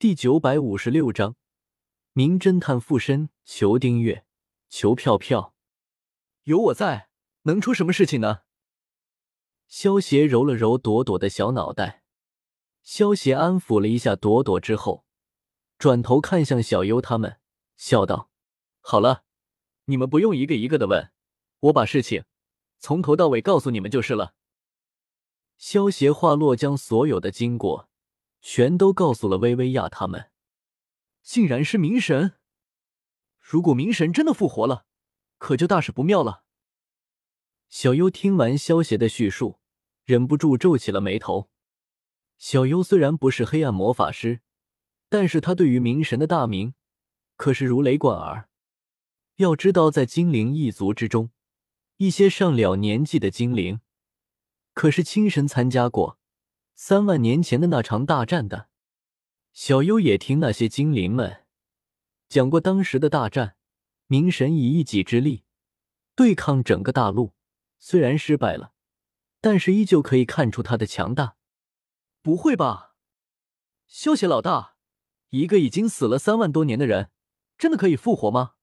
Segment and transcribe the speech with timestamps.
[0.00, 1.36] 第九百五十六章，
[2.14, 3.28] 名侦探附身。
[3.44, 4.24] 求订阅，
[4.70, 5.54] 求票票。
[6.44, 7.10] 有我在，
[7.42, 8.38] 能出什么事情呢？
[9.68, 12.02] 萧协揉了揉朵朵的小脑袋，
[12.82, 15.04] 萧协安抚了一下朵朵之后，
[15.76, 17.38] 转头看向小优他们，
[17.76, 18.30] 笑道
[18.80, 19.24] ：“好了，
[19.84, 21.12] 你们不用一个一个的问，
[21.58, 22.24] 我把事情
[22.78, 24.32] 从头到尾告诉你们就是了。”
[25.60, 27.89] 萧协话落，将所有的经过。
[28.40, 30.30] 全都告诉了薇薇娅他们，
[31.22, 32.34] 竟然是冥神！
[33.38, 34.86] 如果冥神真的复活了，
[35.38, 36.44] 可就大事不妙了。
[37.68, 39.60] 小优听完萧协的叙述，
[40.04, 41.50] 忍不住皱起了眉头。
[42.38, 44.40] 小优虽然不是黑暗魔法师，
[45.08, 46.74] 但是他对于冥神的大名
[47.36, 48.48] 可是如雷贯耳。
[49.36, 51.30] 要知道，在精灵一族之中，
[51.96, 53.80] 一些上了年纪的精灵
[54.72, 56.19] 可是亲身参加过。
[56.82, 58.70] 三万年前的那场大战的，
[59.52, 61.44] 小优也听那些精灵们
[62.26, 63.54] 讲过当时的大战。
[64.08, 65.44] 冥神以一己之力
[66.14, 67.34] 对抗整个大陆，
[67.78, 68.72] 虽然失败了，
[69.42, 71.36] 但是依旧可以看出他的强大。
[72.22, 72.94] 不会吧，
[73.86, 74.76] 萧协老大，
[75.28, 77.10] 一个已经死了三万多年的人，
[77.58, 78.54] 真的可以复活吗？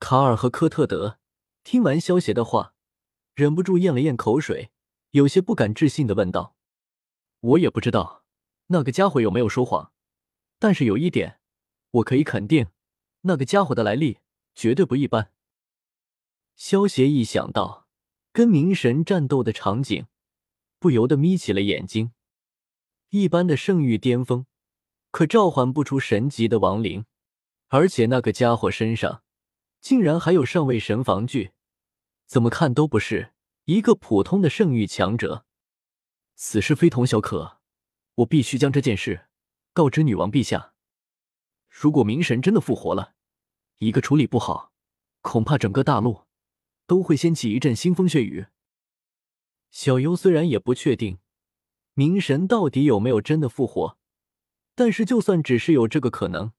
[0.00, 1.20] 卡尔和科特德
[1.62, 2.74] 听完萧协的话，
[3.36, 4.72] 忍不住咽了咽口水，
[5.12, 6.56] 有些不敢置信的问道。
[7.40, 8.24] 我也不知道
[8.66, 9.92] 那个家伙有没有说谎，
[10.58, 11.40] 但是有一点
[11.90, 12.66] 我可以肯定，
[13.22, 14.18] 那个家伙的来历
[14.54, 15.32] 绝对不一般。
[16.56, 17.86] 萧协一想到
[18.32, 20.06] 跟冥神战斗的场景，
[20.80, 22.12] 不由得眯起了眼睛。
[23.10, 24.44] 一般的圣域巅峰
[25.10, 27.06] 可召唤不出神级的亡灵，
[27.68, 29.22] 而且那个家伙身上
[29.80, 31.52] 竟然还有上位神防具，
[32.26, 33.32] 怎么看都不是
[33.64, 35.46] 一个普通的圣域强者。
[36.40, 37.58] 此事非同小可，
[38.14, 39.26] 我必须将这件事
[39.72, 40.72] 告知女王陛下。
[41.68, 43.14] 如果冥神真的复活了，
[43.78, 44.72] 一个处理不好，
[45.20, 46.26] 恐怕整个大陆
[46.86, 48.46] 都会掀起一阵腥风血雨。
[49.72, 51.18] 小优虽然也不确定
[51.96, 53.98] 冥神到底有没有真的复活，
[54.76, 56.52] 但是就算只是有这个可能，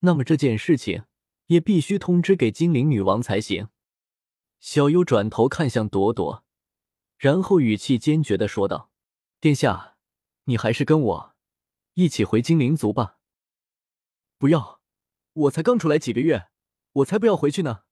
[0.00, 1.04] 那么这件事情
[1.46, 3.68] 也必须通知给精灵女王才行。
[4.58, 6.44] 小优转头看向朵朵，
[7.16, 8.90] 然后语气坚决的说道。
[9.38, 9.98] 殿下，
[10.44, 11.36] 你还是跟我
[11.94, 13.18] 一起回精灵族吧。
[14.38, 14.80] 不要，
[15.32, 16.48] 我才刚出来几个月，
[16.92, 17.82] 我才不要回去呢。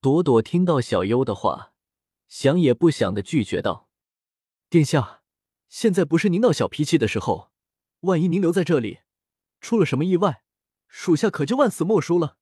[0.00, 1.74] 朵朵听到小优的话，
[2.26, 3.90] 想也不想的拒绝道
[4.70, 5.22] ：“殿下，
[5.68, 7.52] 现在不是您闹小脾气的时候，
[8.00, 9.00] 万一您留在这里，
[9.60, 10.42] 出了什么意外，
[10.88, 12.38] 属下可就万死莫赎了。”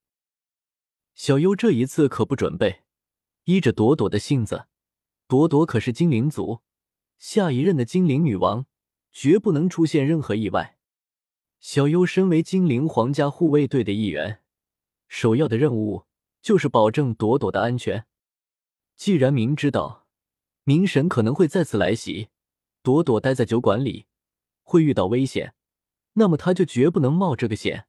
[1.16, 2.84] 小优这一次可不准备
[3.44, 4.68] 依着朵朵的性子，
[5.26, 6.62] 朵朵可是精灵族。
[7.22, 8.66] 下一任的精灵女王
[9.12, 10.76] 绝不能出现任何意外。
[11.60, 14.42] 小优身为精灵皇家护卫队的一员，
[15.06, 16.06] 首要的任务
[16.40, 18.06] 就是保证朵朵的安全。
[18.96, 20.08] 既然明知道
[20.64, 22.30] 冥神可能会再次来袭，
[22.82, 24.06] 朵朵待在酒馆里
[24.62, 25.54] 会遇到危险，
[26.14, 27.86] 那么他就绝不能冒这个险。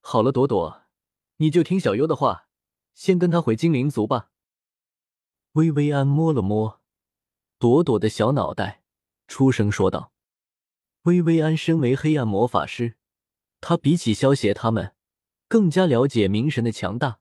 [0.00, 0.84] 好了，朵朵，
[1.36, 2.48] 你就听小优的话，
[2.94, 4.30] 先跟他回精灵族吧。
[5.52, 6.80] 薇薇安摸了摸。
[7.58, 8.82] 朵朵的小脑袋
[9.26, 10.12] 出声说道
[11.04, 12.96] ：“薇薇安身为黑暗魔法师，
[13.62, 14.94] 他比起萧邪他们
[15.48, 17.18] 更加了解冥神的强大。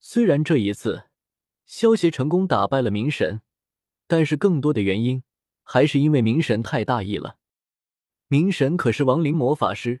[0.00, 1.10] 虽然这一次
[1.66, 3.42] 萧邪成功打败了冥神，
[4.06, 5.22] 但是更多的原因
[5.62, 7.36] 还是因为冥神太大意了。
[8.30, 10.00] 冥神可是亡灵魔法师，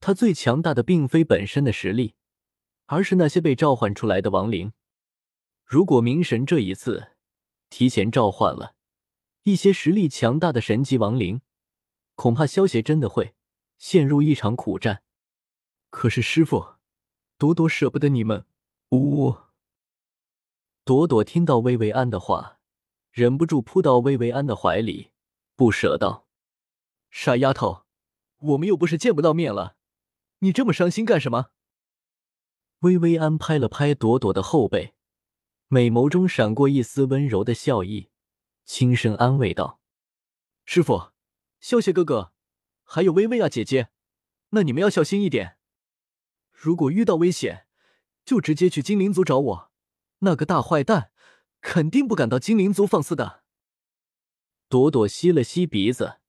[0.00, 2.14] 他最强大的并非本身的实力，
[2.86, 4.72] 而是那些被召唤出来的亡灵。
[5.66, 7.08] 如果冥神这一次
[7.68, 8.76] 提前召唤了，”
[9.50, 11.40] 一些实力强大的神级亡灵，
[12.14, 13.34] 恐怕萧协真的会
[13.78, 15.02] 陷入一场苦战。
[15.88, 16.74] 可是师傅，
[17.38, 18.44] 朵朵舍不得你们。
[18.90, 19.36] 呜呜！
[20.84, 22.58] 朵朵听到薇薇安的话，
[23.10, 25.12] 忍不住扑到薇薇安的怀里，
[25.56, 26.26] 不舍道
[27.10, 27.86] ：“傻丫头，
[28.40, 29.76] 我们又不是见不到面了，
[30.40, 31.46] 你这么伤心干什么？”
[32.80, 34.92] 薇薇安拍了拍朵朵的后背，
[35.68, 38.10] 美眸中闪过一丝温柔的笑意。
[38.68, 39.80] 轻声安慰道
[40.66, 41.12] ：“师傅，
[41.58, 42.34] 萧邪哥哥，
[42.84, 43.88] 还有薇薇娅姐姐，
[44.50, 45.56] 那你们要小心一点。
[46.52, 47.66] 如果遇到危险，
[48.26, 49.72] 就直接去精灵族找我。
[50.18, 51.10] 那个大坏蛋
[51.62, 53.42] 肯定不敢到精灵族放肆的。”
[54.68, 56.20] 朵朵吸了吸鼻子，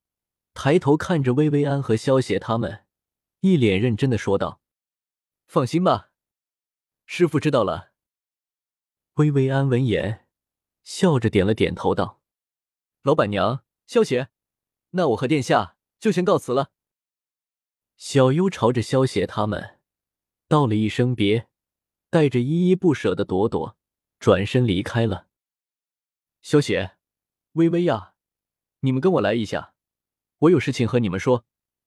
[0.53, 2.85] 抬头看着薇薇安和萧邪他们，
[3.42, 4.62] 一脸认真的说道
[5.45, 6.12] ：“放心吧，
[7.06, 7.92] 师傅知道了。”
[9.15, 10.25] 薇薇安闻言，
[10.85, 12.19] 笑着点了点头，道。
[13.01, 14.30] 老板娘，萧协，
[14.92, 16.72] 那我和殿下就先告辞了。
[17.96, 19.80] 小优朝着萧邪他们
[20.48, 21.48] 道了一声别，
[22.10, 23.78] 带着依依不舍的朵朵
[24.19, 25.28] 转身离开了。
[26.42, 26.98] 萧邪，
[27.54, 28.16] 微微呀，
[28.81, 29.74] 你们跟我来一下，
[30.40, 31.45] 我有事情和你们说。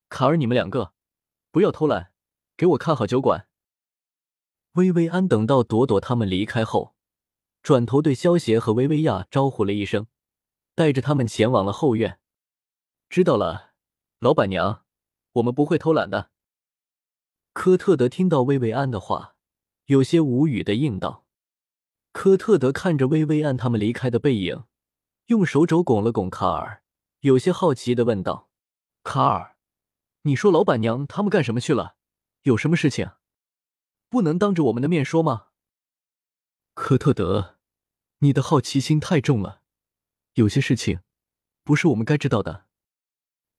[0.09, 0.93] 卡尔，你们两个
[1.51, 2.13] 不要偷懒，
[2.57, 3.49] 给我看好酒馆。
[4.73, 6.95] 薇薇安等到朵朵他们离开后，
[7.63, 10.07] 转头对萧邪和薇薇亚招呼了一声，
[10.75, 12.19] 带着他们前往了后院。
[13.09, 13.73] 知道了，
[14.19, 14.85] 老板娘，
[15.33, 16.31] 我们不会偷懒的。
[17.53, 19.37] 科特德听到薇薇安的话，
[19.87, 21.27] 有些无语的应道。
[22.13, 24.65] 科特德看着薇薇安他们离开的背影，
[25.27, 26.83] 用手肘拱了拱卡尔，
[27.21, 28.51] 有些好奇的问道
[29.03, 29.57] ：“卡尔，
[30.23, 31.97] 你说老板娘他们干什么去了？
[32.43, 33.13] 有什么事情？
[34.11, 35.49] 不能当着我们的面说吗？”
[36.75, 37.59] 科特德，
[38.19, 39.62] 你的好奇心太重了，
[40.35, 41.01] 有些事情
[41.63, 42.67] 不是我们该知道的。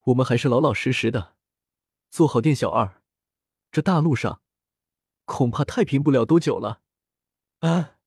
[0.05, 1.35] 我们还是老老实实的
[2.09, 3.01] 做好店小二。
[3.71, 4.41] 这大陆上
[5.25, 6.81] 恐怕太平不了多久了。
[7.59, 7.97] 啊！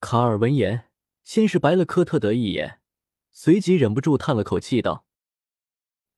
[0.00, 0.90] 卡尔闻言，
[1.24, 2.80] 先是白了科特德一眼，
[3.32, 5.04] 随即忍不住叹了口气，道：“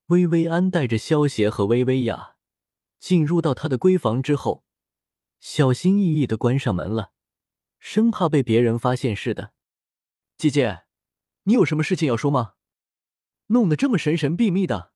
[0.09, 2.37] 薇薇安带着萧邪和薇薇亚
[2.99, 4.65] 进入到他的闺房之后，
[5.41, 7.13] 小心翼翼的关上门了，
[7.79, 9.55] 生怕被别人发现似的。
[10.37, 10.83] 姐姐，
[11.45, 12.55] 你有什么事情要说吗？
[13.47, 14.93] 弄得这么神神秘秘的。”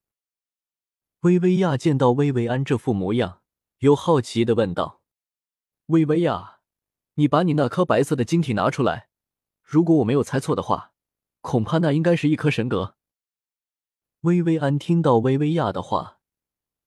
[1.21, 3.43] 薇薇亚见到薇薇安这副模样，
[3.79, 5.03] 又好奇的问道
[5.87, 6.53] ：“薇薇亚。”
[7.17, 9.09] 你把你那颗白色的晶体拿出来，
[9.63, 10.93] 如果我没有猜错的话，
[11.43, 12.97] 恐怕那应该是一颗神格。
[14.23, 16.19] 薇薇安听到薇薇亚的话，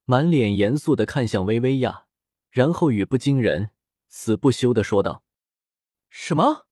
[0.04, 2.08] 满脸严肃的看向薇薇亚，
[2.50, 3.72] 然后语不惊人
[4.10, 5.24] 死不休的说道
[6.12, 6.68] ：“什么？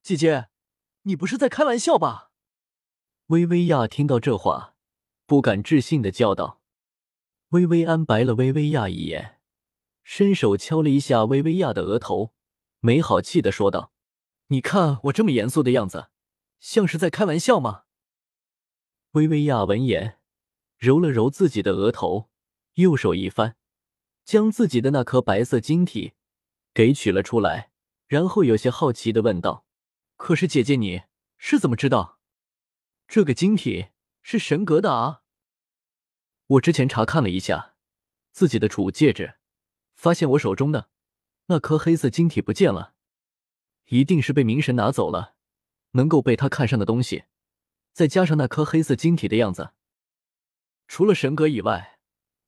[0.00, 0.49] 姐姐，
[1.02, 2.30] 你不是在开玩笑吧？”
[3.26, 4.74] 薇薇亚听到这话，
[5.26, 6.60] 不敢置信的叫道。
[7.50, 9.40] 薇薇安白了薇薇亚一眼，
[10.02, 12.32] 伸手敲了一下薇薇亚的额头。
[12.80, 13.92] 没好气的说道
[14.48, 16.08] ：“你看我这么严肃的样子，
[16.58, 17.84] 像是在开玩笑吗？”
[19.12, 20.18] 薇薇亚闻言，
[20.78, 22.30] 揉了揉自己的额头，
[22.74, 23.56] 右手一翻，
[24.24, 26.14] 将自己的那颗白色晶体
[26.72, 27.70] 给取了出来，
[28.06, 29.66] 然后有些好奇的问道
[30.20, 31.04] ：“可是姐姐，你
[31.38, 32.18] 是怎么知道
[33.08, 33.86] 这个晶体
[34.20, 35.22] 是神格的啊？”
[36.46, 37.74] 我之前查看了一下
[38.30, 39.36] 自己的储物戒指，
[39.94, 40.90] 发现我手中的。
[41.46, 42.92] 那颗黑色晶体不见了，
[43.86, 45.36] 一定是被冥神拿走了。
[45.92, 47.24] 能够被他看上的东西，
[47.94, 49.70] 再加上那颗黑色晶体的样子，
[50.86, 51.98] 除了神格以外，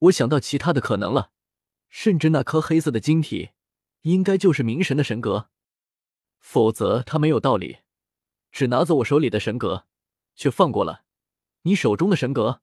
[0.01, 1.33] 我想到其他的可能了。
[1.89, 3.53] 甚至那颗黑色的晶体，
[4.03, 5.49] 应该就是冥神的神格，
[6.43, 7.79] 否则他没有道理
[8.51, 9.87] 只拿走我手里的神格，
[10.35, 11.05] 却放过了
[11.63, 12.61] 你手中的神格。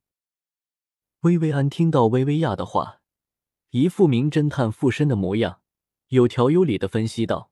[1.21, 3.01] 薇薇安听到薇薇娅的话，
[3.71, 5.61] 一副名侦探附身的模样。
[6.09, 7.48] 有条有理的分析道。